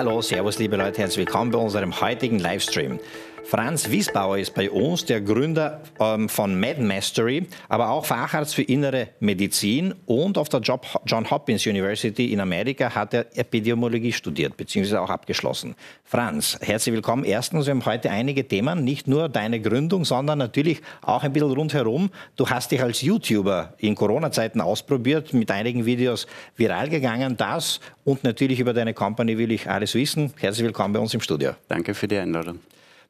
[0.00, 2.98] Hallo, Servus, liebe Leute, herzlich willkommen bei unserem heutigen Livestream.
[3.44, 9.08] Franz Wiesbauer ist bei uns der Gründer ähm, von MedMastery, aber auch Facharzt für innere
[9.18, 14.96] Medizin und auf der Job John Hopkins University in Amerika hat er Epidemiologie studiert bzw.
[14.96, 15.74] auch abgeschlossen.
[16.04, 17.24] Franz, herzlich willkommen.
[17.24, 21.52] Erstens, wir haben heute einige Themen, nicht nur deine Gründung, sondern natürlich auch ein bisschen
[21.52, 22.10] rundherum.
[22.36, 27.36] Du hast dich als YouTuber in Corona-Zeiten ausprobiert, mit einigen Videos viral gegangen.
[27.36, 30.32] Das und natürlich über deine Company will ich alles wissen.
[30.38, 31.52] Herzlich willkommen bei uns im Studio.
[31.68, 32.60] Danke für die Einladung.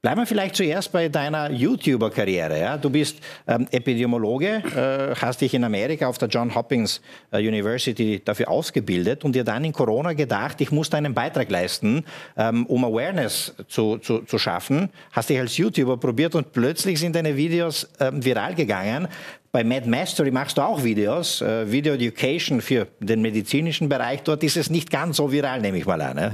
[0.02, 2.58] Bleiben wir vielleicht zuerst bei deiner YouTuber-Karriere.
[2.58, 2.78] Ja?
[2.78, 8.22] Du bist ähm, Epidemiologe, äh, hast dich in Amerika auf der John Hopkins äh, University
[8.24, 12.06] dafür ausgebildet und dir dann in Corona gedacht, ich muss einen Beitrag leisten,
[12.38, 14.88] ähm, um Awareness zu, zu, zu, schaffen.
[15.12, 19.06] Hast dich als YouTuber probiert und plötzlich sind deine Videos ähm, viral gegangen.
[19.52, 24.22] Bei Mad Mastery machst du auch Videos, äh, Video Education für den medizinischen Bereich.
[24.22, 26.16] Dort ist es nicht ganz so viral, nehme ich mal an.
[26.16, 26.32] Ne?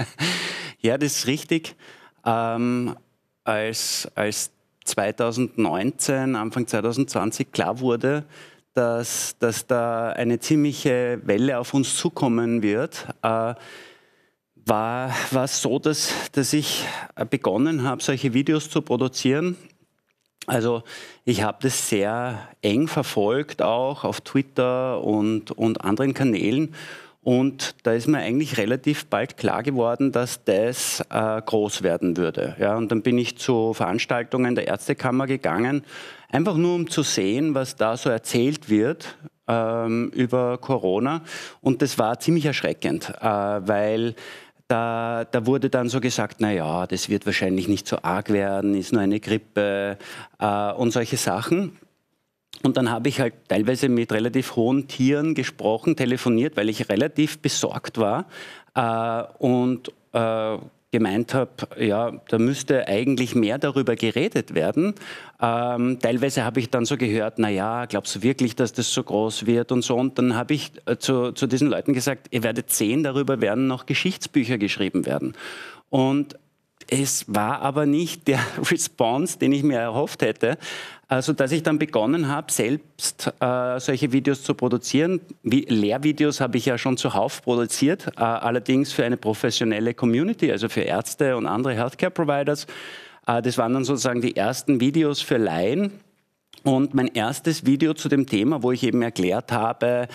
[0.80, 1.74] ja, das ist richtig
[2.24, 2.96] ähm,
[3.44, 4.50] als, als
[4.84, 8.24] 2019, Anfang 2020 klar wurde,
[8.74, 13.54] dass, dass da eine ziemliche Welle auf uns zukommen wird, äh,
[14.64, 16.84] war, es so, dass, dass ich
[17.30, 19.56] begonnen habe, solche Videos zu produzieren.
[20.46, 20.82] Also
[21.24, 26.74] ich habe das sehr eng verfolgt, auch auf Twitter und, und anderen Kanälen
[27.22, 32.56] und da ist mir eigentlich relativ bald klar geworden, dass das äh, groß werden würde.
[32.58, 35.82] Ja, und dann bin ich zu Veranstaltungen der Ärztekammer gegangen,
[36.30, 39.16] einfach nur um zu sehen, was da so erzählt wird
[39.48, 41.22] ähm, über Corona.
[41.60, 44.14] Und das war ziemlich erschreckend, äh, weil
[44.68, 48.74] da, da, wurde dann so gesagt, na ja, das wird wahrscheinlich nicht so arg werden,
[48.74, 49.96] ist nur eine Grippe
[50.38, 51.78] äh, und solche Sachen.
[52.62, 57.38] Und dann habe ich halt teilweise mit relativ hohen Tieren gesprochen, telefoniert, weil ich relativ
[57.38, 58.26] besorgt war
[58.74, 60.58] äh, und äh,
[60.90, 64.94] gemeint habe, ja, da müsste eigentlich mehr darüber geredet werden.
[65.40, 69.02] Ähm, teilweise habe ich dann so gehört, na ja, glaubst du wirklich, dass das so
[69.02, 69.96] groß wird und so.
[69.96, 73.66] Und dann habe ich äh, zu, zu diesen Leuten gesagt, ihr werdet sehen, darüber werden
[73.66, 75.34] noch Geschichtsbücher geschrieben werden.
[75.90, 76.38] Und
[76.90, 80.56] es war aber nicht der Response, den ich mir erhofft hätte.
[81.10, 85.22] Also, dass ich dann begonnen habe, selbst äh, solche Videos zu produzieren.
[85.42, 90.68] Wie, Lehrvideos habe ich ja schon zuhauf produziert, äh, allerdings für eine professionelle Community, also
[90.68, 92.66] für Ärzte und andere Healthcare-Providers.
[93.26, 95.92] Äh, das waren dann sozusagen die ersten Videos für Laien.
[96.62, 100.08] Und mein erstes Video zu dem Thema, wo ich eben erklärt habe,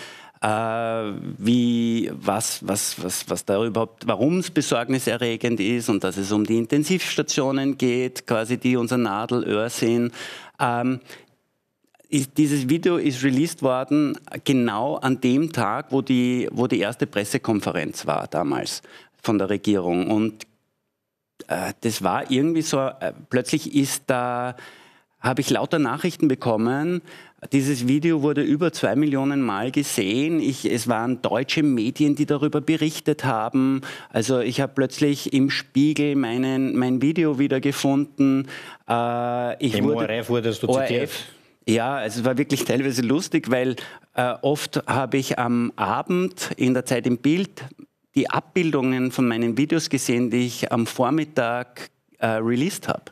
[0.44, 6.30] äh, wie, was, was, was, was da überhaupt, warum es besorgniserregend ist und dass es
[6.32, 10.12] um die Intensivstationen geht, quasi die unser Nadelöhr sind.
[10.60, 11.00] Ähm,
[12.10, 18.06] dieses Video ist released worden genau an dem Tag, wo die, wo die erste Pressekonferenz
[18.06, 18.82] war damals
[19.22, 20.10] von der Regierung.
[20.10, 20.46] Und
[21.48, 24.56] äh, das war irgendwie so, äh, plötzlich ist da,
[25.20, 27.00] habe ich lauter Nachrichten bekommen,
[27.52, 30.40] dieses Video wurde über zwei Millionen Mal gesehen.
[30.40, 33.82] Ich, es waren deutsche Medien, die darüber berichtet haben.
[34.10, 38.48] Also ich habe plötzlich im Spiegel meinen, mein Video wiedergefunden.
[38.88, 41.10] Äh, ich Im wurde, ORF wurdest du ORF, zitiert.
[41.66, 43.76] Ja, also es war wirklich teilweise lustig, weil
[44.14, 47.64] äh, oft habe ich am Abend in der Zeit im Bild
[48.14, 53.04] die Abbildungen von meinen Videos gesehen, die ich am Vormittag äh, released habe.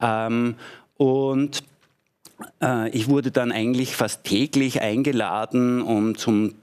[0.00, 0.54] Ähm,
[0.96, 1.62] und
[2.92, 6.54] ich wurde dann eigentlich fast täglich eingeladen, um zum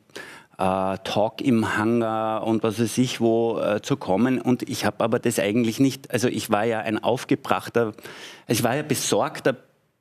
[0.57, 4.39] äh, Talk im Hangar und was weiß ich wo äh, zu kommen.
[4.39, 7.93] Und ich habe aber das eigentlich nicht, also ich war ja ein aufgebrachter,
[8.47, 9.55] ich war ja besorgter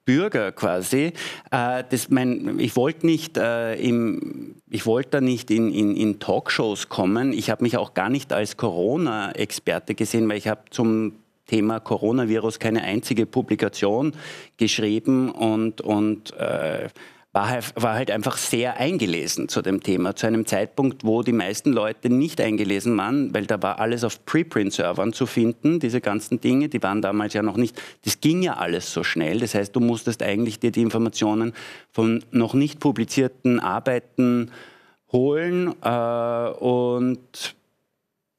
[0.05, 1.13] Bürger quasi.
[1.51, 6.89] Äh, das mein, ich wollte nicht, äh, im, ich wollte nicht in, in, in Talkshows
[6.89, 7.33] kommen.
[7.33, 11.22] Ich habe mich auch gar nicht als Corona-Experte gesehen, weil ich habe zum
[11.53, 14.13] Thema Coronavirus keine einzige Publikation
[14.57, 16.89] geschrieben und, und äh,
[17.33, 21.33] war halt, war halt einfach sehr eingelesen zu dem Thema, zu einem Zeitpunkt, wo die
[21.33, 26.41] meisten Leute nicht eingelesen waren, weil da war alles auf Preprint-Servern zu finden, diese ganzen
[26.41, 29.77] Dinge, die waren damals ja noch nicht, das ging ja alles so schnell, das heißt,
[29.77, 31.53] du musstest eigentlich dir die Informationen
[31.91, 34.51] von noch nicht publizierten Arbeiten
[35.13, 37.57] holen äh, und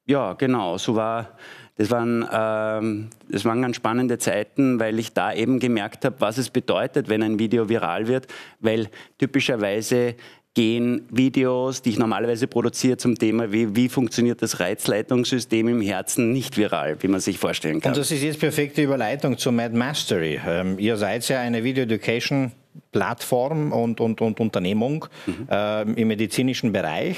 [0.06, 1.30] ja, genau, so war
[1.76, 6.38] das waren, ähm, das waren ganz spannende Zeiten, weil ich da eben gemerkt habe, was
[6.38, 8.28] es bedeutet, wenn ein Video viral wird,
[8.60, 10.16] weil typischerweise
[10.54, 16.32] gehen Videos, die ich normalerweise produziere zum Thema, wie, wie funktioniert das Reizleitungssystem im Herzen,
[16.32, 17.94] nicht viral, wie man sich vorstellen kann.
[17.94, 20.40] Und das ist jetzt perfekte Überleitung zu Mad Mastery.
[20.46, 22.52] Ähm, ihr seid ja eine Video Education
[22.92, 25.48] Plattform und, und, und Unternehmung mhm.
[25.50, 27.18] äh, im medizinischen Bereich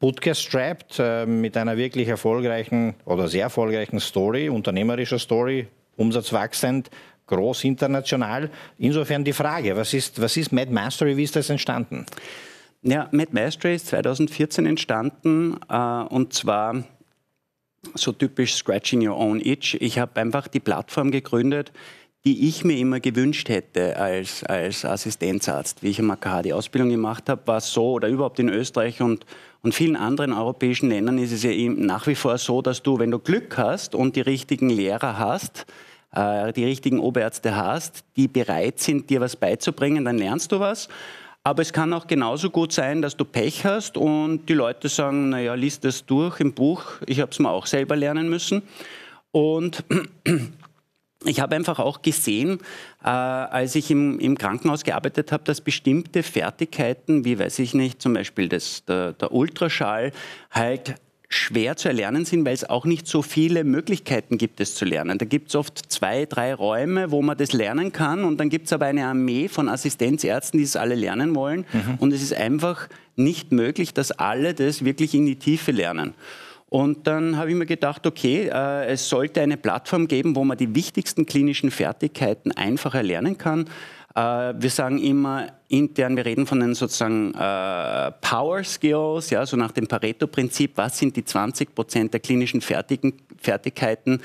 [0.00, 6.90] bootgestrapped äh, mit einer wirklich erfolgreichen oder sehr erfolgreichen Story, unternehmerischer Story, umsatzwachsend,
[7.26, 8.50] groß international.
[8.78, 12.06] Insofern die Frage, was ist, was ist Mad Mastery, wie ist das entstanden?
[12.82, 16.82] Ja, Mad Mastery ist 2014 entstanden äh, und zwar
[17.94, 19.76] so typisch Scratching Your Own Itch.
[19.80, 21.72] Ich habe einfach die Plattform gegründet,
[22.24, 25.82] die ich mir immer gewünscht hätte als, als Assistenzarzt.
[25.82, 29.24] Wie ich am AKH die Ausbildung gemacht habe, war so, oder überhaupt in Österreich und,
[29.62, 33.10] und vielen anderen europäischen Ländern ist es ja nach wie vor so, dass du, wenn
[33.10, 35.66] du Glück hast und die richtigen Lehrer hast,
[36.12, 40.88] äh, die richtigen Oberärzte hast, die bereit sind, dir was beizubringen, dann lernst du was.
[41.42, 45.30] Aber es kann auch genauso gut sein, dass du Pech hast und die Leute sagen,
[45.30, 46.84] naja, liest das durch im Buch.
[47.06, 48.62] Ich habe es mir auch selber lernen müssen.
[49.30, 49.84] Und
[51.24, 52.60] ich habe einfach auch gesehen,
[53.04, 58.00] äh, als ich im, im Krankenhaus gearbeitet habe, dass bestimmte Fertigkeiten, wie weiß ich nicht,
[58.00, 60.12] zum Beispiel das, der, der Ultraschall,
[60.50, 60.94] halt
[61.32, 65.16] schwer zu erlernen sind, weil es auch nicht so viele Möglichkeiten gibt, es zu lernen.
[65.16, 68.66] Da gibt es oft zwei, drei Räume, wo man das lernen kann und dann gibt
[68.66, 71.94] es aber eine Armee von Assistenzärzten, die es alle lernen wollen mhm.
[71.98, 76.14] und es ist einfach nicht möglich, dass alle das wirklich in die Tiefe lernen.
[76.70, 80.56] Und dann habe ich mir gedacht, okay, äh, es sollte eine Plattform geben, wo man
[80.56, 83.68] die wichtigsten klinischen Fertigkeiten einfach erlernen kann.
[84.14, 89.56] Äh, wir sagen immer intern, wir reden von den sozusagen äh, Power Skills, ja, so
[89.56, 94.20] nach dem Pareto-Prinzip, was sind die 20 Prozent der klinischen Fertigen, Fertigkeiten,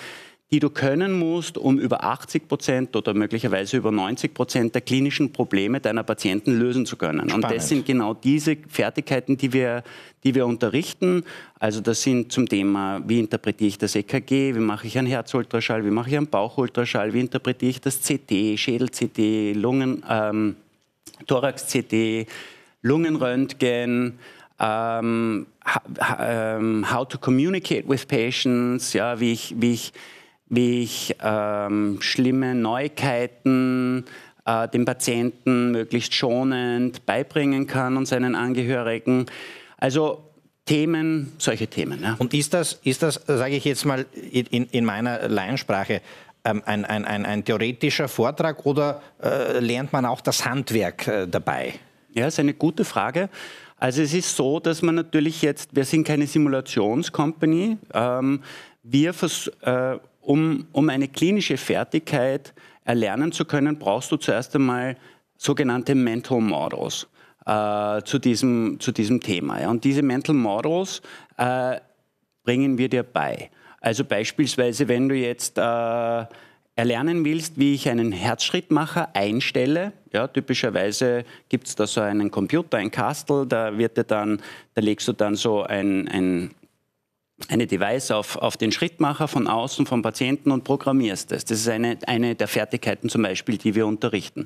[0.51, 5.33] die du können musst, um über 80 Prozent oder möglicherweise über 90 Prozent der klinischen
[5.33, 7.29] Probleme deiner Patienten lösen zu können.
[7.29, 7.45] Spannend.
[7.45, 9.83] Und das sind genau diese Fertigkeiten, die wir,
[10.23, 11.23] die wir unterrichten.
[11.59, 15.83] Also das sind zum Thema, wie interpretiere ich das EKG, wie mache ich einen Herzultraschall,
[15.83, 20.55] wie mache ich einen Bauchultraschall, wie interpretiere ich das CT, Schädel-CT, Lungen, ähm,
[21.25, 22.27] Thorax-CT,
[22.83, 24.19] Lungenröntgen,
[24.59, 25.47] ähm,
[26.19, 29.91] ähm, how to communicate with patients, ja, wie ich, wie ich
[30.47, 34.05] wie ich ähm, schlimme Neuigkeiten
[34.45, 39.25] äh, dem Patienten möglichst schonend beibringen kann und seinen Angehörigen.
[39.77, 40.23] Also
[40.65, 42.01] Themen, solche Themen.
[42.01, 42.15] Ja.
[42.17, 46.01] Und ist das, ist das sage ich jetzt mal in, in meiner Laiensprache,
[46.43, 51.27] ähm, ein, ein, ein, ein, theoretischer Vortrag oder äh, lernt man auch das Handwerk äh,
[51.27, 51.73] dabei?
[52.13, 53.29] Ja, ist eine gute Frage.
[53.77, 58.41] Also es ist so, dass man natürlich jetzt, wir sind keine Simulationscompany, ähm,
[58.87, 59.13] wir
[59.61, 62.53] äh, um, um eine klinische Fertigkeit
[62.83, 64.95] erlernen zu können, brauchst du zuerst einmal
[65.37, 67.07] sogenannte Mental Models
[67.45, 69.61] äh, zu, diesem, zu diesem Thema.
[69.61, 69.69] Ja.
[69.69, 71.01] Und diese Mental Models
[71.37, 71.79] äh,
[72.43, 73.49] bringen wir dir bei.
[73.81, 76.25] Also beispielsweise, wenn du jetzt äh,
[76.75, 82.77] erlernen willst, wie ich einen Herzschrittmacher einstelle, ja, typischerweise gibt es da so einen Computer,
[82.77, 84.41] ein Kastel, da wird dir dann,
[84.73, 86.51] da legst du dann so ein, ein
[87.49, 91.45] eine Device auf, auf den Schrittmacher von außen vom Patienten und programmierst es.
[91.45, 94.45] Das ist eine, eine der Fertigkeiten zum Beispiel, die wir unterrichten.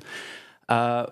[0.66, 1.04] Äh,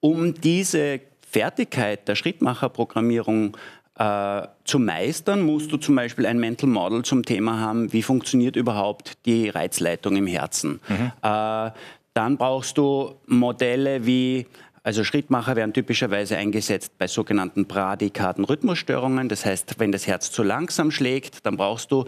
[0.00, 3.56] um diese Fertigkeit der Schrittmacherprogrammierung
[3.98, 8.56] äh, zu meistern, musst du zum Beispiel ein Mental Model zum Thema haben, wie funktioniert
[8.56, 10.80] überhaupt die Reizleitung im Herzen.
[10.88, 11.12] Mhm.
[11.22, 11.70] Äh,
[12.14, 14.46] dann brauchst du Modelle wie
[14.82, 19.28] also Schrittmacher werden typischerweise eingesetzt bei sogenannten bradikaden Rhythmusstörungen.
[19.28, 22.04] Das heißt, wenn das Herz zu langsam schlägt, dann brauchst du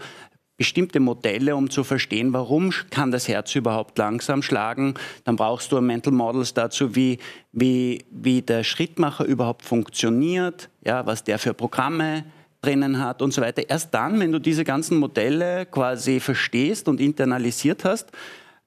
[0.57, 4.95] bestimmte Modelle, um zu verstehen, warum kann das Herz überhaupt langsam schlagen.
[5.23, 7.19] Dann brauchst du Mental Models dazu, wie,
[7.51, 12.25] wie, wie der Schrittmacher überhaupt funktioniert, ja, was der für Programme
[12.61, 13.69] drinnen hat und so weiter.
[13.69, 18.11] Erst dann, wenn du diese ganzen Modelle quasi verstehst und internalisiert hast,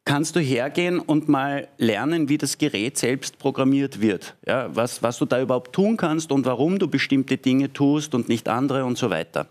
[0.08, 4.36] kannst du hergehen und mal lernen, wie das Gerät selbst programmiert wird.
[4.46, 8.26] Ja, was, was du da überhaupt tun kannst und warum du bestimmte Dinge tust und
[8.26, 9.48] nicht andere und so weiter.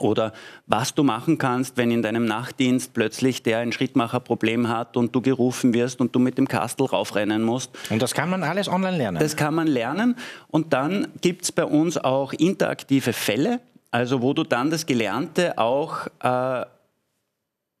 [0.00, 0.32] Oder
[0.66, 5.22] was du machen kannst, wenn in deinem Nachtdienst plötzlich der ein Schrittmacherproblem hat und du
[5.22, 7.70] gerufen wirst und du mit dem Kastel raufrennen musst.
[7.88, 9.18] Und das kann man alles online lernen?
[9.20, 10.16] Das kann man lernen.
[10.48, 13.60] Und dann gibt es bei uns auch interaktive Fälle,
[13.92, 16.66] also wo du dann das Gelernte auch äh,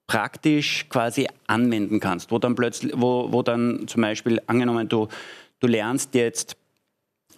[0.06, 5.08] praktisch quasi anwenden kannst, wo dann plötzlich, wo, wo dann zum Beispiel angenommen du,
[5.60, 6.56] du lernst jetzt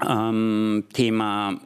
[0.06, 1.58] ähm, Thema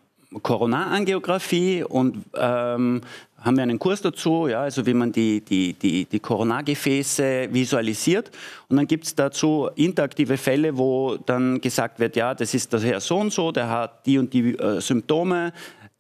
[0.43, 3.03] Koronarangiographie und ähm,
[3.39, 8.31] haben wir einen Kurs dazu, ja, also wie man die, die, die, die Koronargefäße visualisiert.
[8.69, 12.81] Und dann gibt es dazu interaktive Fälle, wo dann gesagt wird, ja, das ist der
[12.81, 15.53] Herr so und so, der hat die und die äh, Symptome,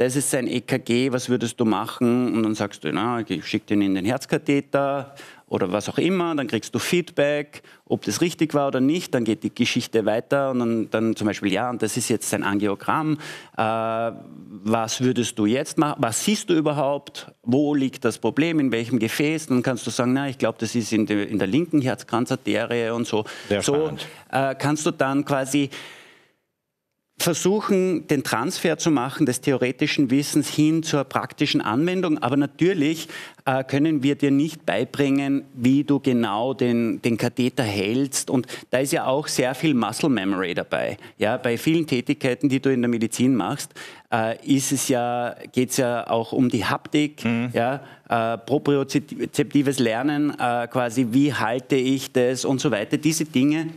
[0.02, 2.34] das ist sein EKG, was würdest du machen?
[2.34, 5.14] Und dann sagst du, na, ich schicke den in den Herzkatheter
[5.46, 9.22] oder was auch immer, dann kriegst du Feedback, ob das richtig war oder nicht, dann
[9.22, 12.42] geht die Geschichte weiter und dann, dann zum Beispiel, ja, und das ist jetzt ein
[12.42, 13.18] Angiogramm,
[13.56, 18.72] äh, was würdest du jetzt machen, was siehst du überhaupt, wo liegt das Problem, in
[18.72, 21.46] welchem Gefäß, dann kannst du sagen, na, ich glaube, das ist in, de, in, der
[21.46, 23.24] linken Herzkranzarterie und so.
[23.48, 23.92] Sehr so
[24.32, 25.70] äh, kannst du dann quasi
[27.22, 32.18] versuchen, den Transfer zu machen des theoretischen Wissens hin zur praktischen Anwendung.
[32.18, 33.08] Aber natürlich
[33.44, 38.30] äh, können wir dir nicht beibringen, wie du genau den, den Katheter hältst.
[38.30, 40.96] Und da ist ja auch sehr viel Muscle Memory dabei.
[41.18, 43.72] Ja, bei vielen Tätigkeiten, die du in der Medizin machst,
[44.12, 47.50] äh, ist es ja, geht es ja auch um die Haptik, mhm.
[47.52, 52.98] ja, äh, propriozeptives Lernen, äh, quasi wie halte ich das und so weiter.
[52.98, 53.68] Diese Dinge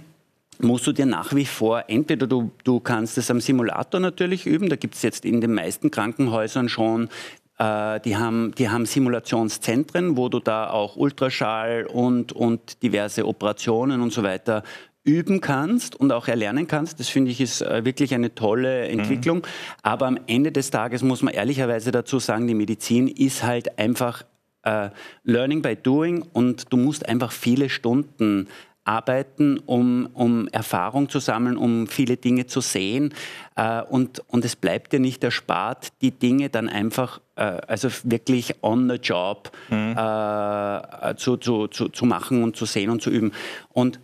[0.61, 4.69] musst du dir nach wie vor, entweder du, du kannst es am Simulator natürlich üben,
[4.69, 7.09] da gibt es jetzt in den meisten Krankenhäusern schon
[7.57, 14.01] äh, die haben, die haben Simulationszentren, wo du da auch Ultraschall und, und diverse Operationen
[14.01, 14.63] und so weiter
[15.05, 16.99] üben kannst und auch erlernen kannst.
[16.99, 19.37] Das finde ich ist äh, wirklich eine tolle Entwicklung.
[19.37, 19.43] Mhm.
[19.83, 24.23] Aber am Ende des Tages muss man ehrlicherweise dazu sagen, die Medizin ist halt einfach
[24.63, 24.89] äh,
[25.23, 28.47] Learning by Doing und du musst einfach viele Stunden
[28.85, 33.13] arbeiten, um, um Erfahrung zu sammeln, um viele Dinge zu sehen.
[33.55, 38.63] Äh, und, und es bleibt dir nicht erspart, die Dinge dann einfach, äh, also wirklich
[38.63, 39.97] on the job mhm.
[39.97, 43.31] äh, zu, zu, zu, zu machen und zu sehen und zu üben.
[43.73, 43.99] Und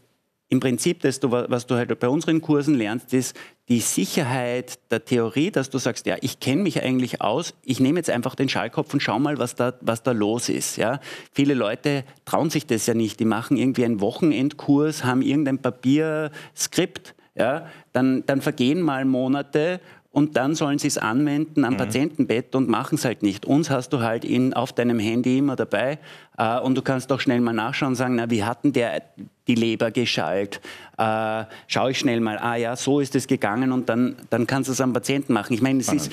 [0.52, 3.38] im Prinzip, das, was du halt bei unseren Kursen lernst, ist
[3.70, 8.00] die Sicherheit der Theorie, dass du sagst, ja, ich kenne mich eigentlich aus, ich nehme
[8.00, 10.76] jetzt einfach den Schallkopf und schau mal, was da, was da los ist.
[10.76, 11.00] Ja?
[11.32, 17.16] Viele Leute trauen sich das ja nicht, die machen irgendwie einen Wochenendkurs, haben irgendein Papierskript,
[17.34, 17.68] ja?
[17.94, 19.80] dann, dann vergehen mal Monate
[20.12, 21.78] und dann sollen sie es anwenden am mhm.
[21.78, 23.46] Patientenbett und machen es halt nicht.
[23.46, 26.00] Uns hast du halt in, auf deinem Handy immer dabei
[26.38, 29.02] äh, und du kannst doch schnell mal nachschauen und sagen, na, wie hatten der
[29.48, 30.60] die Leber geschallt?
[30.98, 34.68] Äh, schaue ich schnell mal, ah ja, so ist es gegangen und dann, dann kannst
[34.68, 35.54] du es am Patienten machen.
[35.54, 36.12] Ich meine, es ist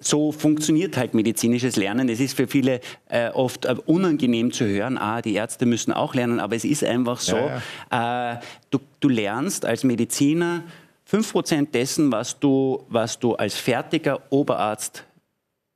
[0.00, 2.08] so funktioniert halt medizinisches Lernen.
[2.08, 2.80] Es ist für viele
[3.10, 6.82] äh, oft äh, unangenehm zu hören, ah, die Ärzte müssen auch lernen, aber es ist
[6.82, 7.60] einfach so, ja,
[7.92, 8.32] ja.
[8.32, 8.40] Äh,
[8.70, 10.62] du, du lernst als Mediziner
[11.10, 15.04] 5% dessen, was du, was du als fertiger Oberarzt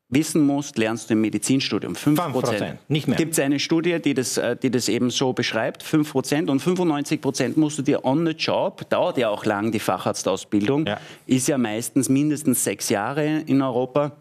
[0.08, 1.94] wissen musst, lernst du im Medizinstudium.
[1.94, 2.16] 5%.
[2.16, 3.16] 5% nicht mehr.
[3.16, 7.58] Gibt es eine Studie, die das, äh, die das eben so beschreibt, 5% und 95%
[7.58, 11.00] musst du dir on the job, dauert ja auch lang die Facharztausbildung, ja.
[11.26, 14.12] ist ja meistens mindestens sechs Jahre in Europa.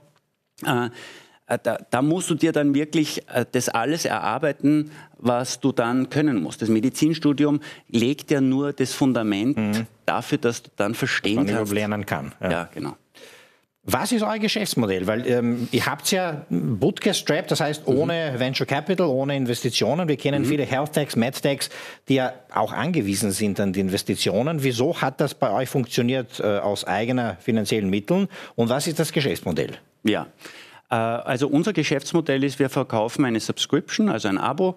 [0.66, 0.90] Äh, äh,
[1.48, 6.42] da, da, musst du dir dann wirklich äh, das alles erarbeiten, was du dann können
[6.42, 6.62] musst.
[6.62, 7.60] Das Medizinstudium
[7.90, 9.88] legt ja nur das Fundament mhm.
[10.06, 11.74] dafür, dass du dann verstehen dass man kannst.
[11.74, 12.34] lernen kann.
[12.42, 12.96] Ja, ja genau.
[13.86, 15.08] Was ist euer Geschäftsmodell?
[15.08, 18.40] Weil ähm, ihr habt ja bootstrapped, das heißt ohne mhm.
[18.40, 20.08] Venture Capital, ohne Investitionen.
[20.08, 20.48] Wir kennen mhm.
[20.48, 21.70] viele Health Techs, MedTechs,
[22.08, 24.64] die ja auch angewiesen sind an die Investitionen.
[24.64, 28.30] Wieso hat das bei euch funktioniert äh, aus eigener finanziellen Mitteln?
[28.56, 29.72] Und was ist das Geschäftsmodell?
[30.04, 30.28] Ja, äh,
[30.90, 34.76] also unser Geschäftsmodell ist, wir verkaufen eine Subscription, also ein Abo,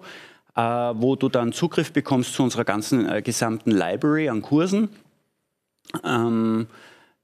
[0.55, 4.89] äh, wo du dann Zugriff bekommst zu unserer ganzen äh, gesamten Library an Kursen.
[6.03, 6.67] Ähm,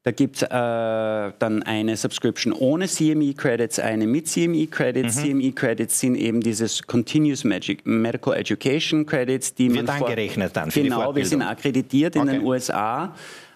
[0.04, 5.16] da gibt es äh, dann eine Subscription ohne CME-Credits, eine mit CME-Credits.
[5.16, 5.40] Mhm.
[5.42, 10.82] CME-Credits sind eben dieses Continuous Magic, Medical Education Credits, die Wird man angerechnet dann für
[10.82, 12.32] Genau, wir sind akkreditiert in okay.
[12.32, 13.16] den USA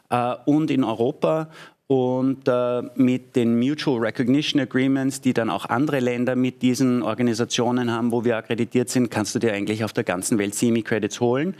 [0.09, 1.49] äh, und in Europa
[1.87, 7.91] und äh, mit den Mutual Recognition Agreements, die dann auch andere Länder mit diesen Organisationen
[7.91, 11.55] haben, wo wir akkreditiert sind, kannst du dir eigentlich auf der ganzen Welt CME-Credits holen.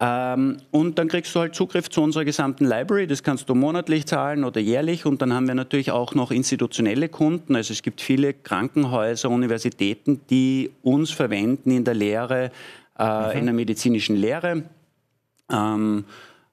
[0.00, 3.08] Ähm, und dann kriegst du halt Zugriff zu unserer gesamten Library.
[3.08, 5.06] Das kannst du monatlich zahlen oder jährlich.
[5.06, 7.56] Und dann haben wir natürlich auch noch institutionelle Kunden.
[7.56, 12.52] Also es gibt viele Krankenhäuser, Universitäten, die uns verwenden in der Lehre,
[12.96, 13.38] äh, mhm.
[13.38, 14.62] in der medizinischen Lehre.
[15.50, 16.04] Ähm,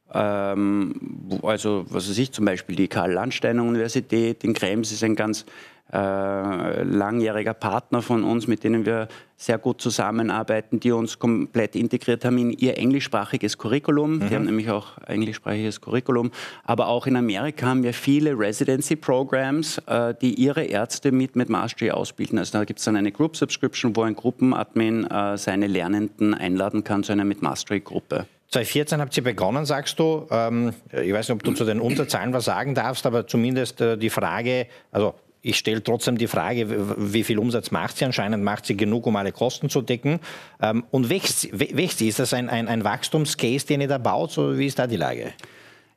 [0.08, 5.46] also, was weiß ich, zum Beispiel die Karl-Landsteiner-Universität in Krems ist ein ganz
[5.94, 9.08] äh, langjähriger Partner von uns, mit denen wir
[9.38, 14.18] sehr gut zusammenarbeiten, die uns komplett integriert haben in ihr englischsprachiges Curriculum.
[14.18, 14.28] Mhm.
[14.28, 16.32] Die haben nämlich auch englischsprachiges Curriculum.
[16.64, 21.92] Aber auch in Amerika haben wir viele Residency-Programs, äh, die ihre Ärzte mit, mit Mastery
[21.92, 22.40] ausbilden.
[22.40, 27.04] Also da gibt es dann eine Group-Subscription, wo ein Gruppenadmin äh, seine Lernenden einladen kann
[27.04, 28.26] zu einer mit Mastery-Gruppe.
[28.56, 30.28] 2014 habt ihr begonnen, sagst du.
[30.32, 33.98] Ähm, ich weiß nicht, ob du zu den Unterzahlen was sagen darfst, aber zumindest äh,
[33.98, 36.66] die Frage, also ich stelle trotzdem die Frage,
[36.98, 38.06] wie viel Umsatz macht sie?
[38.06, 40.22] Anscheinend macht sie genug, um alle Kosten zu decken.
[40.62, 42.08] Ähm, und wächst, wächst sie?
[42.08, 44.38] Ist das ein, ein, ein Wachstumscase, den ihr da baut?
[44.38, 45.34] Oder wie ist da die Lage?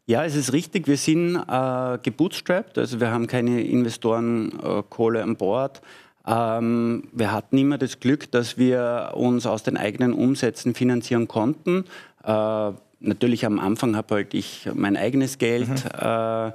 [0.06, 0.88] Ja, es ist richtig.
[0.88, 5.80] Wir sind äh, gebootstrapped, also wir haben keine Investorenkohle äh, an Bord.
[6.28, 11.84] Ähm, wir hatten immer das Glück, dass wir uns aus den eigenen Umsätzen finanzieren konnten.
[12.28, 15.98] Äh, natürlich am Anfang habe halt ich mein eigenes Geld mhm.
[15.98, 16.52] äh,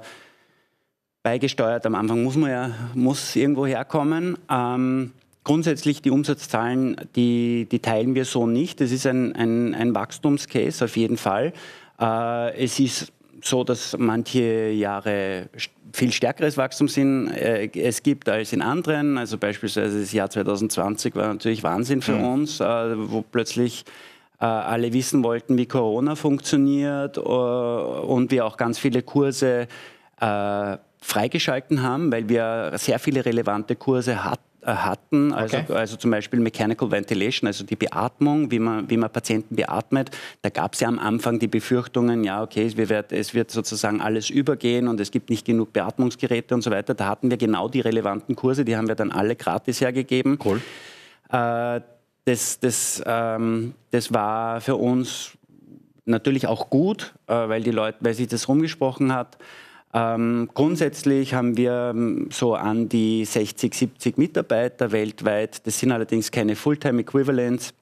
[1.22, 1.84] beigesteuert.
[1.86, 4.38] Am Anfang muss man ja muss irgendwo herkommen.
[4.48, 5.12] Ähm,
[5.42, 8.80] grundsätzlich die Umsatzzahlen, die, die teilen wir so nicht.
[8.80, 11.52] Das ist ein, ein, ein Wachstumscase auf jeden Fall.
[12.00, 13.12] Äh, es ist
[13.42, 15.48] so, dass manche Jahre
[15.92, 19.18] viel stärkeres Wachstum sind, äh, es gibt als in anderen.
[19.18, 22.24] Also beispielsweise das Jahr 2020 war natürlich Wahnsinn für mhm.
[22.24, 23.84] uns, äh, wo plötzlich
[24.46, 29.68] alle wissen wollten, wie Corona funktioniert äh, und wir auch ganz viele Kurse
[30.20, 35.72] äh, freigeschalten haben, weil wir sehr viele relevante Kurse hatten äh, hatten, also, okay.
[35.74, 40.10] also zum Beispiel Mechanical Ventilation, also die Beatmung, wie man, wie man Patienten beatmet.
[40.40, 44.00] Da gab es ja am Anfang die Befürchtungen, ja, okay, es wird, es wird sozusagen
[44.00, 46.94] alles übergehen und es gibt nicht genug Beatmungsgeräte und so weiter.
[46.94, 50.38] Da hatten wir genau die relevanten Kurse, die haben wir dann alle gratis hergegeben.
[50.42, 50.62] Cool.
[51.30, 51.80] Äh,
[52.24, 55.32] das, das, ähm, das war für uns
[56.04, 59.38] natürlich auch gut, äh, weil die Leute, weil sich das rumgesprochen hat.
[59.92, 65.66] Ähm, grundsätzlich haben wir ähm, so an die 60, 70 Mitarbeiter weltweit.
[65.66, 67.74] Das sind allerdings keine Fulltime Equivalents.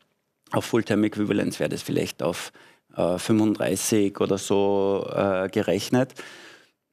[0.50, 2.52] Auf Fulltime Equivalents wäre das vielleicht auf
[2.96, 6.12] äh, 35 oder so äh, gerechnet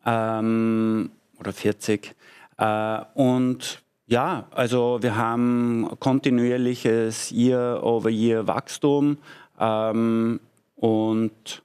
[0.06, 2.16] ähm, oder 40.
[2.58, 9.18] Äh, und ja, also wir haben kontinuierliches Year-over-Year-Wachstum
[9.60, 10.40] ähm,
[10.76, 11.62] und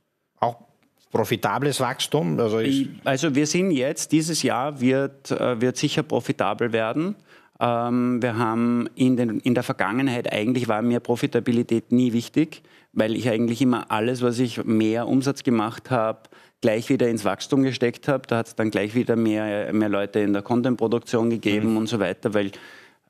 [1.15, 2.39] profitables Wachstum?
[2.39, 2.61] Also,
[3.05, 7.15] also, wir sind jetzt, dieses Jahr wird, äh, wird sicher profitabel werden.
[7.61, 13.15] Ähm, wir haben in, den, in der Vergangenheit eigentlich war mir Profitabilität nie wichtig, weil
[13.15, 16.19] ich eigentlich immer alles, was ich mehr Umsatz gemacht habe,
[16.65, 18.27] gleich wieder ins Wachstum gesteckt habe.
[18.27, 21.77] Da hat es dann gleich wieder mehr, mehr Leute in der Content-Produktion gegeben mhm.
[21.77, 22.47] und so weiter, weil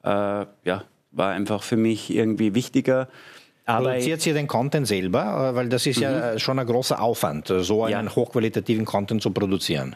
[0.02, 0.82] äh, ja,
[1.12, 3.06] war einfach für mich irgendwie wichtiger.
[3.64, 5.50] Aber Produziert ihr den Content selber?
[5.52, 6.02] Äh, weil das ist mhm.
[6.02, 8.16] ja schon ein großer Aufwand, äh, so einen ja.
[8.16, 9.94] hochqualitativen Content zu produzieren.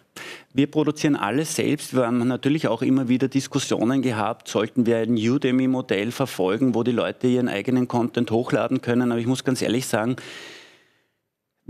[0.55, 1.97] Wir produzieren alles selbst.
[1.97, 6.93] Wir haben natürlich auch immer wieder Diskussionen gehabt, sollten wir ein Udemy-Modell verfolgen, wo die
[6.93, 9.11] Leute ihren eigenen Content hochladen können.
[9.11, 10.15] Aber ich muss ganz ehrlich sagen,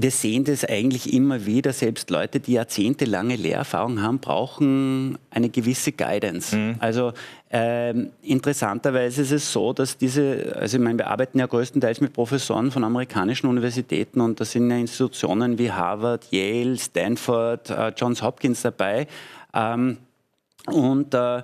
[0.00, 1.72] wir sehen das eigentlich immer wieder.
[1.72, 6.56] Selbst Leute, die jahrzehntelange Lehrerfahrung haben, brauchen eine gewisse Guidance.
[6.56, 6.76] Mhm.
[6.78, 7.12] Also
[7.50, 12.12] ähm, interessanterweise ist es so, dass diese, also ich meine, wir arbeiten ja größtenteils mit
[12.12, 18.22] Professoren von amerikanischen Universitäten und da sind ja Institutionen wie Harvard, Yale, Stanford, äh, Johns
[18.22, 19.08] Hopkins dabei.
[19.52, 19.96] Ähm,
[20.66, 21.42] und äh,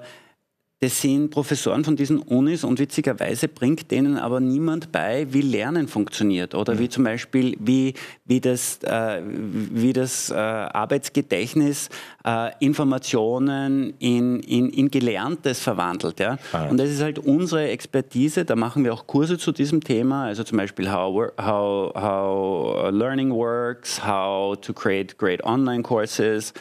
[0.85, 5.89] das sind Professoren von diesen Unis und witzigerweise bringt denen aber niemand bei, wie Lernen
[5.89, 6.79] funktioniert oder mhm.
[6.79, 7.95] wie zum Beispiel, wie,
[8.27, 11.89] wie das, äh, wie das äh, Arbeitsgedächtnis
[12.27, 16.21] äh, Informationen in, in, in Gelerntes verwandelt.
[16.21, 16.37] Ja?
[16.53, 16.67] Ah.
[16.67, 20.45] Und das ist halt unsere Expertise, da machen wir auch Kurse zu diesem Thema, also
[20.45, 26.53] zum Beispiel How, how, how Learning Works, How to Create Great Online Courses,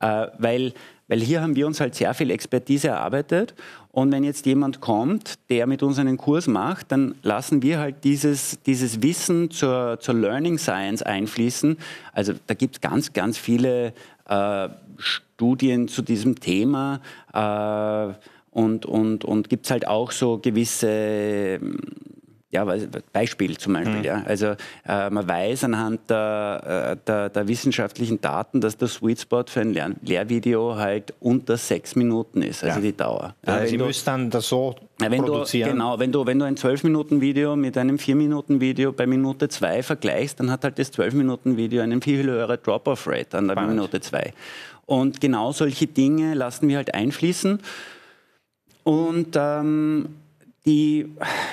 [0.00, 0.72] äh, weil
[1.08, 3.54] weil hier haben wir uns halt sehr viel Expertise erarbeitet.
[3.90, 8.04] Und wenn jetzt jemand kommt, der mit uns einen Kurs macht, dann lassen wir halt
[8.04, 11.78] dieses, dieses Wissen zur, zur Learning Science einfließen.
[12.12, 13.92] Also da gibt es ganz, ganz viele
[14.28, 14.68] äh,
[14.98, 17.00] Studien zu diesem Thema.
[17.32, 18.14] Äh,
[18.50, 21.60] und, und, und gibt es halt auch so gewisse
[22.50, 22.66] ja,
[23.12, 23.98] Beispiel zum Beispiel.
[23.98, 24.04] Mhm.
[24.04, 24.22] Ja.
[24.24, 24.54] Also
[24.86, 29.60] äh, man weiß anhand der, äh, der, der, wissenschaftlichen Daten, dass der Sweet Spot für
[29.60, 32.82] ein Lehr Lehrvideo halt unter sechs Minuten ist, also ja.
[32.82, 33.34] die Dauer.
[33.46, 35.68] Ja, Sie müssen dann das so wenn produzieren.
[35.68, 40.40] Du, genau, wenn du, wenn du ein 12-Minuten-Video mit einem 4-Minuten-Video bei Minute 2 vergleichst,
[40.40, 43.74] dann hat halt das 12-Minuten-Video einen viel höheren Drop-Off-Rate an der Spannend.
[43.74, 44.32] Minute 2.
[44.86, 47.60] Und genau solche Dinge lassen wir halt einfließen.
[48.84, 50.08] Und ähm,
[50.68, 51.06] die,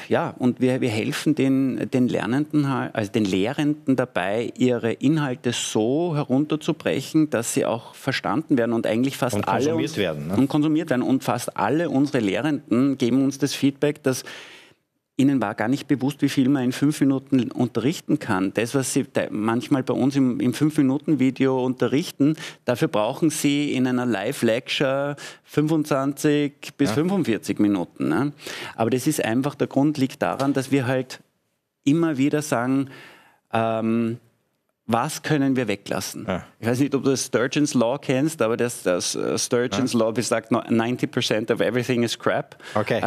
[0.09, 6.15] ja, und wir, wir helfen den, den Lernenden, also den Lehrenden dabei, ihre Inhalte so
[6.15, 10.27] herunterzubrechen, dass sie auch verstanden werden und eigentlich fast und alle konsumiert werden.
[10.27, 10.35] Ne?
[10.35, 11.01] Und konsumiert werden.
[11.01, 14.25] Und fast alle unsere Lehrenden geben uns das Feedback, dass
[15.17, 18.53] Ihnen war gar nicht bewusst, wie viel man in fünf Minuten unterrichten kann.
[18.53, 24.05] Das, was Sie manchmal bei uns im, im Fünf-Minuten-Video unterrichten, dafür brauchen Sie in einer
[24.05, 26.95] Live-Lecture 25 bis ja.
[26.95, 28.09] 45 Minuten.
[28.09, 28.33] Ne?
[28.75, 31.21] Aber das ist einfach, der Grund liegt daran, dass wir halt
[31.85, 32.89] immer wieder sagen,
[33.53, 34.17] ähm,
[34.87, 36.25] was können wir weglassen?
[36.27, 36.45] Ja.
[36.59, 39.99] Ich weiß nicht, ob du das Sturgeon's Law kennst, aber das, das uh, Sturgeon's ja.
[39.99, 42.57] Law besagt, 90% of everything is crap.
[42.75, 43.01] Okay.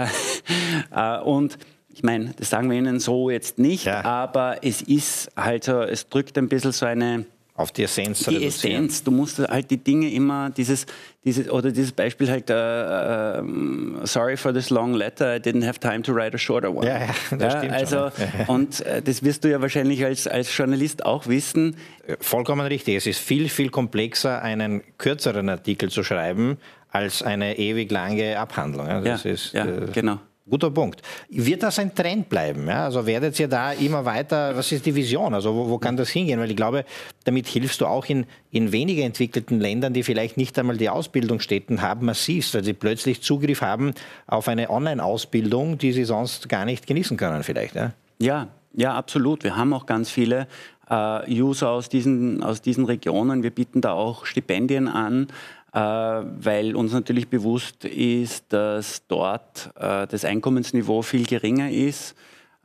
[0.91, 1.59] Uh, und
[1.99, 4.05] ich meine, das sagen wir Ihnen so jetzt nicht, ja.
[4.05, 8.47] aber es ist halt so, es drückt ein bisschen so eine auf die Essenz Die
[8.47, 10.87] Essenz, du musst halt die Dinge immer, dieses,
[11.25, 15.81] dieses oder dieses Beispiel halt, uh, uh, sorry for this long letter, I didn't have
[15.81, 16.87] time to write a shorter one.
[16.87, 18.47] Ja, ja das ja, stimmt also, schon.
[18.47, 21.75] Und äh, das wirst du ja wahrscheinlich als, als Journalist auch wissen.
[22.07, 22.95] Äh, vollkommen richtig.
[22.95, 26.59] Es ist viel, viel komplexer, einen kürzeren Artikel zu schreiben,
[26.91, 28.87] als eine ewig lange Abhandlung.
[29.03, 30.21] Das ja, ist, ja äh, genau.
[30.49, 31.03] Guter Punkt.
[31.29, 32.67] Wird das ein Trend bleiben?
[32.67, 32.85] Ja?
[32.85, 35.35] Also werdet ihr da immer weiter, was ist die Vision?
[35.35, 36.41] Also wo, wo, kann das hingehen?
[36.41, 36.85] Weil ich glaube,
[37.25, 41.83] damit hilfst du auch in, in weniger entwickelten Ländern, die vielleicht nicht einmal die Ausbildungsstätten
[41.83, 43.93] haben, massivst, weil sie plötzlich Zugriff haben
[44.27, 47.75] auf eine Online-Ausbildung, die sie sonst gar nicht genießen können vielleicht.
[47.75, 49.45] Ja, ja, ja absolut.
[49.45, 50.47] Wir haben auch ganz viele
[50.91, 53.43] äh, User aus diesen, aus diesen Regionen.
[53.43, 55.29] Wir bieten da auch Stipendien an.
[55.73, 62.15] Äh, weil uns natürlich bewusst ist, dass dort äh, das Einkommensniveau viel geringer ist.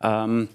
[0.01, 0.47] Ähm,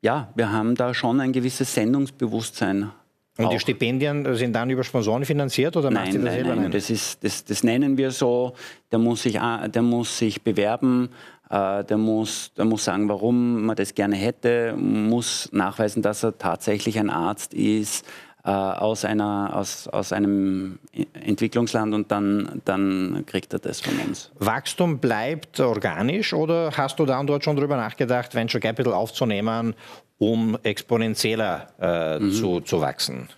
[0.00, 2.90] ja, wir haben da schon ein gewisses Sendungsbewusstsein.
[3.36, 3.50] Und auch.
[3.50, 6.60] die Stipendien sind dann über Sponsoren finanziert oder nein, macht ihr das nein, selber?
[6.60, 8.54] Nein, das, ist, das, das nennen wir so.
[8.90, 11.10] Der muss sich, der muss sich bewerben,
[11.50, 16.38] äh, der muss, der muss sagen, warum man das gerne hätte, muss nachweisen, dass er
[16.38, 18.06] tatsächlich ein Arzt ist,
[18.44, 20.78] äh, aus, einer, aus, aus einem
[21.14, 24.30] Entwicklungsland und dann, dann kriegt er das von uns.
[24.38, 29.74] Wachstum bleibt organisch oder hast du da und dort schon darüber nachgedacht, Venture Capital aufzunehmen,
[30.18, 32.32] um exponentieller äh, mhm.
[32.32, 33.28] zu, zu wachsen?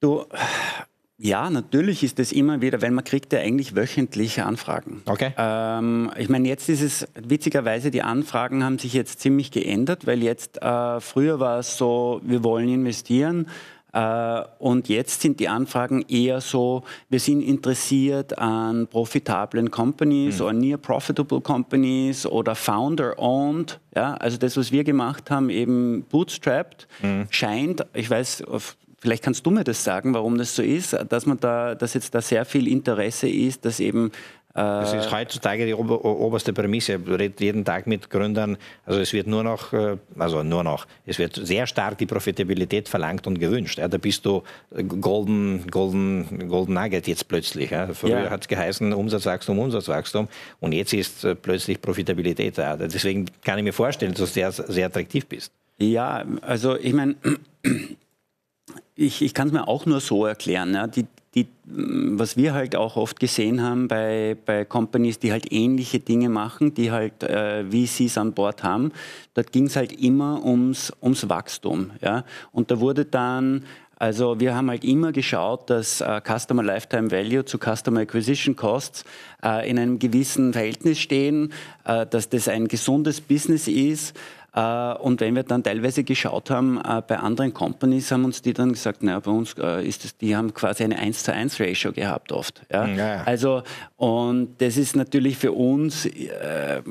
[0.00, 0.24] Du,
[1.20, 5.02] ja, natürlich ist es immer wieder, weil man kriegt ja eigentlich wöchentliche Anfragen.
[5.04, 5.32] Okay.
[5.36, 10.22] Ähm, ich meine, jetzt ist es witzigerweise, die Anfragen haben sich jetzt ziemlich geändert, weil
[10.22, 13.48] jetzt äh, früher war es so, wir wollen investieren.
[13.92, 20.44] Äh, und jetzt sind die Anfragen eher so, wir sind interessiert an profitablen Companies mhm.
[20.44, 23.80] oder near profitable Companies oder founder-owned.
[23.96, 27.26] Ja, also das, was wir gemacht haben, eben bootstrapped, mhm.
[27.30, 28.44] scheint, ich weiß,
[29.00, 32.14] Vielleicht kannst du mir das sagen, warum das so ist, dass man da, dass jetzt
[32.14, 34.10] da sehr viel Interesse ist, dass eben
[34.58, 36.94] das ist heutzutage die oberste Prämisse.
[36.94, 38.56] Ich rede jeden Tag mit Gründern.
[38.84, 42.88] Also es wird nur noch, äh, also nur noch, es wird sehr stark die Profitabilität
[42.88, 43.78] verlangt und gewünscht.
[43.78, 44.42] da bist du
[45.00, 47.70] Golden, Golden, Golden Nugget jetzt plötzlich.
[47.92, 48.30] Früher ja.
[48.30, 50.28] hat es geheißen Umsatzwachstum, Umsatzwachstum
[50.60, 52.76] und jetzt ist äh, plötzlich Profitabilität da.
[52.76, 55.52] Deswegen kann ich mir vorstellen, dass du sehr, sehr attraktiv bist.
[55.78, 57.14] Ja, also ich meine,
[58.98, 60.74] ich, ich kann es mir auch nur so erklären.
[60.74, 60.88] Ja.
[60.88, 66.00] Die, die, was wir halt auch oft gesehen haben bei, bei Companies, die halt ähnliche
[66.00, 68.92] Dinge machen, die halt äh, VCs an Bord haben,
[69.34, 71.92] dort ging es halt immer ums, ums Wachstum.
[72.02, 72.24] Ja.
[72.50, 73.64] Und da wurde dann
[74.00, 79.04] also wir haben halt immer geschaut, dass äh, Customer Lifetime Value zu Customer Acquisition Costs
[79.44, 81.52] äh, in einem gewissen Verhältnis stehen,
[81.84, 84.16] äh, dass das ein gesundes Business ist,
[84.52, 88.72] und wenn wir dann teilweise geschaut haben, äh, bei anderen Companies haben uns die dann
[88.72, 91.92] gesagt, naja, bei uns äh, ist es, die haben quasi eine 1 zu 1 Ratio
[91.92, 92.62] gehabt oft.
[92.72, 92.86] Ja?
[92.86, 93.22] ja.
[93.24, 93.62] Also,
[93.96, 96.82] und das ist natürlich für uns, äh,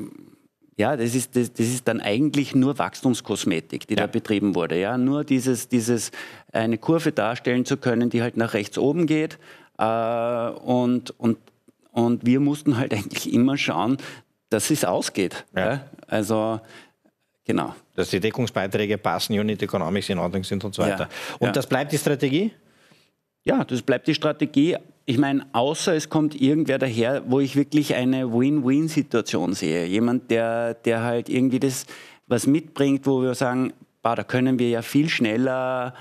[0.76, 4.02] ja, das ist, das, das, ist dann eigentlich nur Wachstumskosmetik, die ja.
[4.02, 4.78] da betrieben wurde.
[4.78, 6.12] Ja, nur dieses, dieses,
[6.52, 9.38] eine Kurve darstellen zu können, die halt nach rechts oben geht.
[9.78, 11.38] Äh, und, und,
[11.90, 13.96] und wir mussten halt eigentlich immer schauen,
[14.48, 15.44] dass es ausgeht.
[15.56, 15.72] Ja.
[15.72, 15.80] ja?
[16.06, 16.60] Also,
[17.48, 17.74] Genau.
[17.96, 21.04] Dass die Deckungsbeiträge passen, Unit Economics in Ordnung sind und so weiter.
[21.04, 21.52] Ja, und ja.
[21.52, 22.52] das bleibt die Strategie?
[23.42, 24.76] Ja, das bleibt die Strategie.
[25.06, 29.86] Ich meine, außer es kommt irgendwer daher, wo ich wirklich eine Win-Win-Situation sehe.
[29.86, 31.86] Jemand, der, der halt irgendwie das
[32.26, 35.94] was mitbringt, wo wir sagen, bah, da können wir ja viel schneller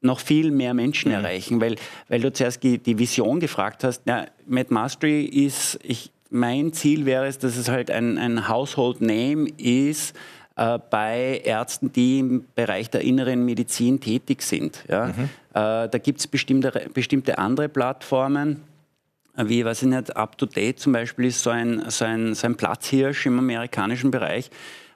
[0.00, 1.18] noch viel mehr Menschen mhm.
[1.18, 1.76] erreichen, weil,
[2.08, 4.02] weil du zuerst die, die Vision gefragt hast.
[4.08, 9.00] Ja, Matt Mastery ist, ich, mein Ziel wäre es, dass es halt ein, ein Household
[9.00, 10.16] Name ist,
[10.58, 14.84] äh, bei Ärzten, die im Bereich der inneren Medizin tätig sind.
[14.88, 15.06] Ja.
[15.06, 15.12] Mhm.
[15.54, 18.62] Äh, da gibt es bestimmte, bestimmte andere Plattformen
[19.46, 23.26] wie, weiß ich nicht, Up-to-Date zum Beispiel ist so ein, so ein, so ein Platzhirsch
[23.26, 24.50] im amerikanischen Bereich.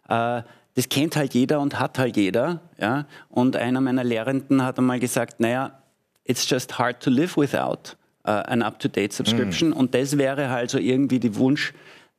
[0.08, 0.42] Äh,
[0.74, 2.60] das kennt halt jeder und hat halt jeder.
[2.78, 3.06] Ja?
[3.28, 5.78] Und einer meiner Lehrenden hat einmal gesagt, naja,
[6.24, 7.96] it's just hard to live without
[8.26, 9.70] uh, an Up-to-Date Subscription.
[9.70, 9.74] Mm.
[9.74, 11.72] Und das wäre halt so irgendwie die Wunsch,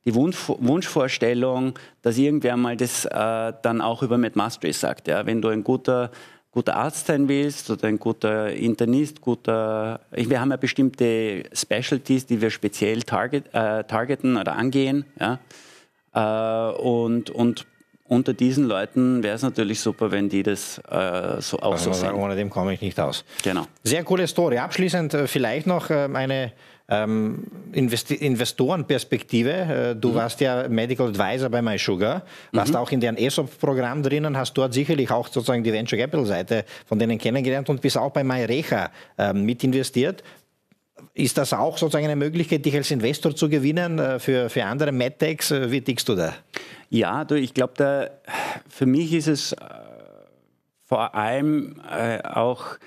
[0.05, 5.07] die Wunsch, Wunschvorstellung, dass irgendwer mal das äh, dann auch über MedMastery sagt.
[5.07, 5.25] Ja?
[5.25, 6.11] Wenn du ein guter,
[6.51, 12.41] guter Arzt sein willst oder ein guter Internist, guter, wir haben ja bestimmte Specialties, die
[12.41, 15.05] wir speziell target, äh, targeten oder angehen.
[15.19, 15.39] Ja?
[16.13, 17.65] Äh, und, und
[18.05, 22.13] unter diesen Leuten wäre es natürlich super, wenn die das äh, so auch so sehen.
[22.13, 23.23] Ohne dem komme ich nicht aus.
[23.43, 23.65] Genau.
[23.83, 24.57] Sehr coole Story.
[24.57, 26.51] Abschließend äh, vielleicht noch ähm, eine
[26.89, 29.51] ähm, Investi Investorenperspektive.
[29.51, 30.15] Äh, du mhm.
[30.15, 32.77] warst ja Medical Advisor bei MySugar, warst mhm.
[32.77, 37.17] auch in deren ESOP-Programm drinnen, hast dort sicherlich auch sozusagen die Venture Capital-Seite von denen
[37.17, 40.23] kennengelernt und bist auch bei MyRecha ähm, mit investiert.
[41.13, 44.91] Ist das auch sozusagen eine Möglichkeit, dich als Investor zu gewinnen äh, für, für andere
[44.91, 45.51] MedTechs?
[45.51, 46.33] Äh, wie tickst du da?
[46.89, 48.11] Ja, du, ich glaube,
[48.67, 49.57] für mich ist es äh,
[50.85, 52.77] vor allem äh, auch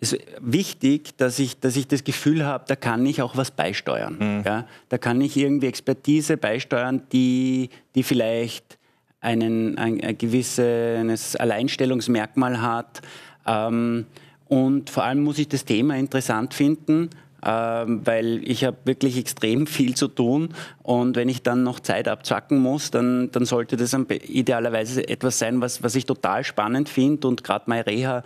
[0.00, 4.16] ist wichtig, dass ich, dass ich das Gefühl habe, da kann ich auch was beisteuern.
[4.18, 4.42] Mhm.
[4.44, 4.66] Ja?
[4.88, 8.78] Da kann ich irgendwie Expertise beisteuern, die, die vielleicht
[9.20, 13.00] einen, ein, ein gewisses Alleinstellungsmerkmal hat.
[13.46, 14.06] Ähm,
[14.48, 17.10] und vor allem muss ich das Thema interessant finden
[17.46, 20.50] weil ich habe wirklich extrem viel zu tun.
[20.82, 25.60] Und wenn ich dann noch Zeit abzwacken muss, dann, dann sollte das idealerweise etwas sein,
[25.60, 28.22] was, was ich total spannend finde und gerade MyReha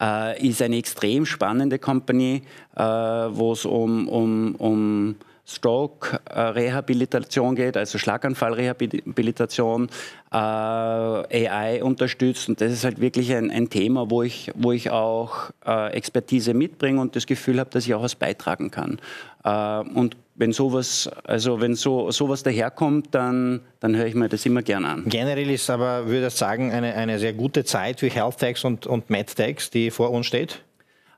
[0.00, 2.42] äh, ist eine extrem spannende Company,
[2.76, 5.16] äh, wo es um, um, um
[5.56, 9.88] Stroke-Rehabilitation geht, also Schlaganfallrehabilitation,
[10.32, 12.48] äh, AI unterstützt.
[12.48, 16.54] Und das ist halt wirklich ein, ein Thema, wo ich, wo ich auch äh, Expertise
[16.54, 18.98] mitbringe und das Gefühl habe, dass ich auch was beitragen kann.
[19.44, 24.46] Äh, und wenn sowas, also wenn so sowas daherkommt, dann, dann höre ich mir das
[24.46, 25.04] immer gern an.
[25.06, 28.86] Generell ist aber, würde ich sagen, eine, eine sehr gute Zeit für Health Techs und,
[28.86, 30.62] und MedTechs, die vor uns steht.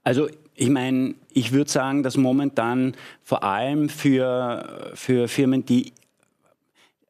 [0.03, 5.93] Also ich meine, ich würde sagen, dass momentan vor allem für, für Firmen, die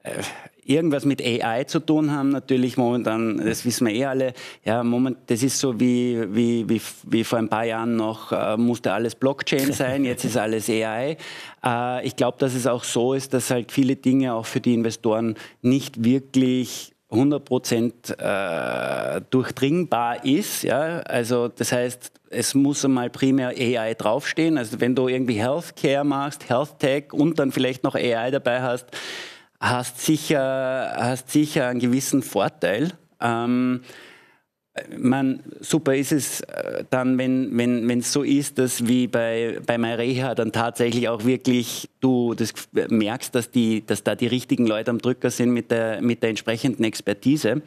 [0.03, 0.23] äh,
[0.67, 5.19] irgendwas mit AI zu tun haben, natürlich momentan, das wissen wir eh alle, ja, moment,
[5.27, 9.15] das ist so wie, wie, wie, wie vor ein paar Jahren noch, äh, musste alles
[9.15, 11.17] Blockchain sein, jetzt ist alles AI.
[11.65, 14.75] Äh, ich glaube, dass es auch so ist, dass halt viele Dinge auch für die
[14.75, 20.63] Investoren nicht wirklich 100 Prozent äh, durchdringbar ist.
[20.63, 21.01] Ja?
[21.01, 24.59] Also das heißt, es muss einmal primär AI draufstehen.
[24.59, 28.87] Also wenn du irgendwie Healthcare machst, Health Tech und dann vielleicht noch AI dabei hast,
[29.61, 32.93] hast sicher, hast sicher einen gewissen Vorteil.
[33.21, 33.83] Ähm,
[34.99, 39.61] man, super ist es äh, dann, wenn wenn wenn, es so ist, dass wie bei,
[39.65, 44.67] bei MyReha dann tatsächlich auch wirklich du das merkst, dass, die, dass da die richtigen
[44.67, 47.63] Leute am Drücker sind mit der, mit der entsprechenden Expertise.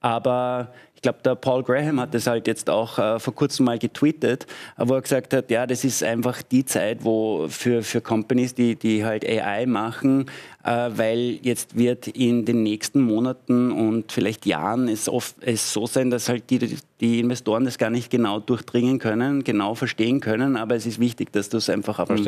[0.00, 0.72] Aber
[1.04, 4.94] glaube, der Paul Graham hat das halt jetzt auch äh, vor kurzem mal getweetet, wo
[4.94, 9.04] er gesagt hat, ja, das ist einfach die Zeit, wo für, für Companies, die, die
[9.04, 10.30] halt AI machen,
[10.64, 15.86] äh, weil jetzt wird in den nächsten Monaten und vielleicht Jahren es oft es so
[15.86, 20.56] sein, dass halt die, die Investoren das gar nicht genau durchdringen können, genau verstehen können,
[20.56, 22.24] aber es ist wichtig, dass du es einfach auf dem,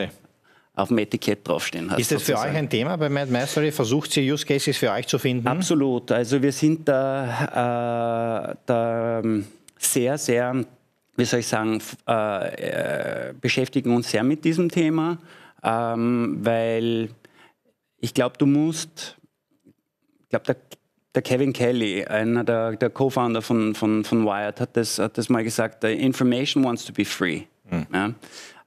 [0.77, 1.99] auf dem Etikett draufstehen hast.
[1.99, 2.43] Ist das sozusagen.
[2.43, 3.73] für euch ein Thema bei Mad Mastery?
[3.73, 5.49] Versucht ihr Use Cases für euch zu finden?
[5.49, 6.13] Absolut.
[6.13, 9.47] Also wir sind da, äh, da ähm,
[9.79, 10.65] sehr, sehr,
[11.17, 15.17] wie soll ich sagen, äh, äh, beschäftigen uns sehr mit diesem Thema,
[15.65, 17.09] ähm, weil
[17.99, 19.17] ich glaube, du musst,
[19.65, 20.57] ich glaube, der,
[21.15, 25.31] der, Kevin Kelly, einer der, der Co-Founder von, von, von Wired, hat das, hat das
[25.31, 27.45] mal gesagt, information wants to be free.
[27.71, 27.87] Hm.
[27.91, 28.13] Ja?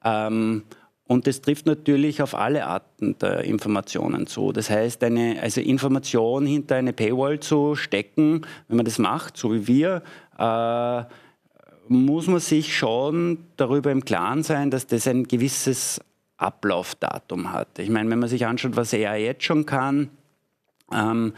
[0.03, 0.63] Ähm,
[1.09, 4.51] und das trifft natürlich auf alle Arten der Informationen zu.
[4.51, 9.51] Das heißt, eine also Information hinter eine Paywall zu stecken, wenn man das macht, so
[9.51, 10.03] wie wir,
[10.37, 11.03] äh,
[11.87, 15.99] muss man sich schon darüber im Klaren sein, dass das ein gewisses
[16.37, 17.79] Ablaufdatum hat.
[17.79, 20.09] Ich meine, wenn man sich anschaut, was er jetzt schon kann,
[20.93, 21.33] ähm,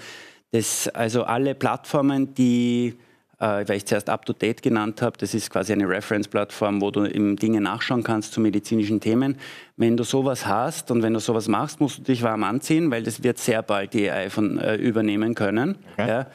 [0.51, 2.95] das, also alle Plattformen, die
[3.41, 5.17] äh, weil ich zuerst UpToDate genannt habe.
[5.17, 9.37] Das ist quasi eine Reference-Plattform, wo du eben Dinge nachschauen kannst zu medizinischen Themen.
[9.77, 13.01] Wenn du sowas hast und wenn du sowas machst, musst du dich warm anziehen, weil
[13.01, 16.25] das wird sehr bald die AI von, äh, übernehmen können, okay.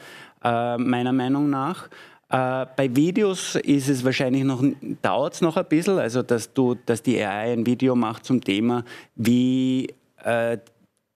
[0.43, 1.87] ja, äh, meiner Meinung nach.
[2.29, 4.61] Äh, bei Videos ist es wahrscheinlich noch,
[5.01, 8.43] dauert es noch ein bisschen, also dass, du, dass die AI ein Video macht zum
[8.43, 8.83] Thema,
[9.15, 9.93] wie
[10.25, 10.57] äh,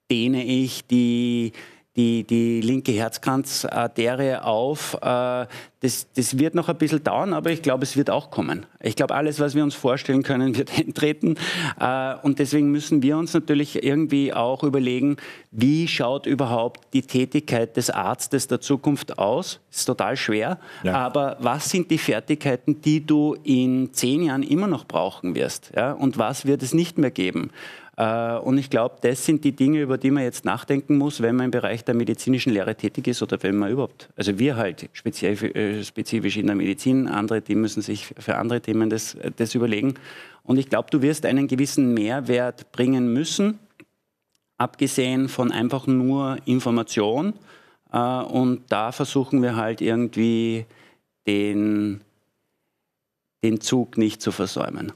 [0.10, 1.52] dehne ich die
[1.96, 4.98] die, die linke Herzkranzarterie auf.
[5.02, 5.46] Äh,
[5.82, 8.66] das, das wird noch ein bisschen dauern, aber ich glaube, es wird auch kommen.
[8.80, 11.36] Ich glaube, alles, was wir uns vorstellen können, wird eintreten.
[11.80, 15.18] Äh, und deswegen müssen wir uns natürlich irgendwie auch überlegen,
[15.52, 19.60] wie schaut überhaupt die Tätigkeit des Arztes der Zukunft aus?
[19.70, 20.60] Das ist total schwer.
[20.84, 20.94] Ja.
[20.94, 25.72] Aber was sind die Fertigkeiten, die du in zehn Jahren immer noch brauchen wirst?
[25.76, 25.92] Ja?
[25.92, 27.52] Und was wird es nicht mehr geben?
[28.02, 31.36] Äh, und ich glaube, das sind die Dinge, über die man jetzt nachdenken muss, wenn
[31.36, 34.90] man im Bereich der medizinischen Lehre tätig ist oder wenn man überhaupt, also wir halt
[35.04, 39.94] äh, spezifisch in der Medizin, andere, die müssen sich für andere Themen das, das überlegen.
[40.44, 43.60] Und ich glaube, du wirst einen gewissen Mehrwert bringen müssen,
[44.58, 47.34] abgesehen von einfach nur Information.
[47.94, 50.66] Äh, und da versuchen wir halt irgendwie
[51.28, 52.02] den,
[53.44, 54.92] den Zug nicht zu versäumen.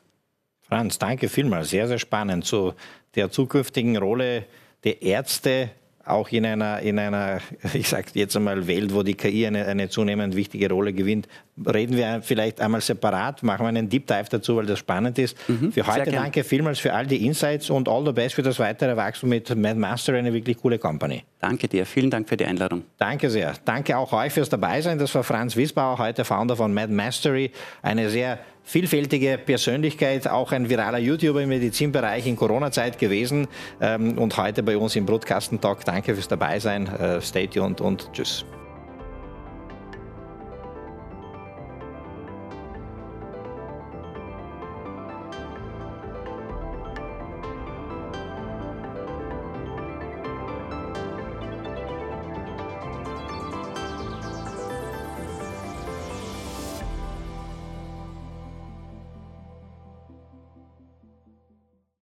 [0.67, 1.69] Franz, danke vielmals.
[1.69, 2.73] Sehr, sehr spannend zu
[3.15, 4.45] der zukünftigen Rolle
[4.83, 5.71] der Ärzte
[6.05, 7.39] auch in einer, in einer,
[7.73, 11.27] ich sage jetzt einmal, Welt, wo die KI eine, eine zunehmend wichtige Rolle gewinnt,
[11.65, 15.37] reden wir vielleicht einmal separat, machen wir einen Deep Dive dazu, weil das spannend ist.
[15.49, 18.59] Mhm, für heute danke vielmals für all die Insights und all the best für das
[18.59, 21.23] weitere Wachstum mit Mad Master, eine wirklich coole Company.
[21.39, 22.83] Danke dir, vielen Dank für die Einladung.
[22.97, 23.53] Danke sehr.
[23.65, 24.99] Danke auch euch fürs Dabeisein.
[24.99, 27.51] Das war Franz Wiesbauer, heute Founder von Mad Mastery,
[27.81, 33.47] eine sehr vielfältige Persönlichkeit, auch ein viraler YouTuber im Medizinbereich in Corona-Zeit gewesen
[33.79, 35.85] ähm, und heute bei uns im Broadcasten-Talk.
[35.85, 36.87] Danke fürs Dabeisein.
[36.87, 38.43] Äh, stay tuned und tschüss.